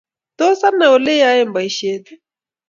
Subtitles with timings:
[0.41, 2.05] Tos anai oleyae boishiet?